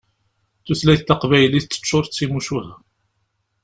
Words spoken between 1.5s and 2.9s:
teččur d timucuha.